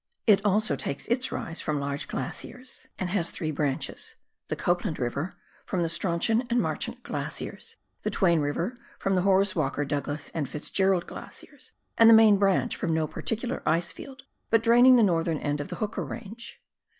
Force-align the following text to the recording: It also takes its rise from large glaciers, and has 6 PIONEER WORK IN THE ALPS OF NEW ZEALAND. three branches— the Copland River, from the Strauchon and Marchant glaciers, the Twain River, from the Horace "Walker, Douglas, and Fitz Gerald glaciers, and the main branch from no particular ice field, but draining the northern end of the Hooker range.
It 0.25 0.43
also 0.43 0.75
takes 0.75 1.05
its 1.09 1.31
rise 1.31 1.61
from 1.61 1.79
large 1.79 2.07
glaciers, 2.07 2.87
and 2.97 3.11
has 3.11 3.27
6 3.27 3.37
PIONEER 3.37 3.49
WORK 3.51 3.59
IN 3.59 3.59
THE 3.59 3.67
ALPS 3.67 3.85
OF 3.85 3.85
NEW 3.85 3.91
ZEALAND. 3.91 3.97
three 3.97 4.05
branches— 4.09 4.15
the 4.47 4.55
Copland 4.55 4.97
River, 4.99 5.35
from 5.67 5.83
the 5.83 5.89
Strauchon 5.89 6.43
and 6.49 6.59
Marchant 6.59 7.03
glaciers, 7.03 7.75
the 8.01 8.09
Twain 8.09 8.39
River, 8.39 8.77
from 8.97 9.13
the 9.13 9.21
Horace 9.21 9.55
"Walker, 9.55 9.85
Douglas, 9.85 10.31
and 10.33 10.49
Fitz 10.49 10.71
Gerald 10.71 11.05
glaciers, 11.05 11.73
and 11.99 12.09
the 12.09 12.15
main 12.15 12.37
branch 12.37 12.75
from 12.75 12.95
no 12.95 13.05
particular 13.05 13.61
ice 13.63 13.91
field, 13.91 14.23
but 14.49 14.63
draining 14.63 14.95
the 14.95 15.03
northern 15.03 15.37
end 15.37 15.61
of 15.61 15.67
the 15.67 15.75
Hooker 15.75 16.03
range. 16.03 16.59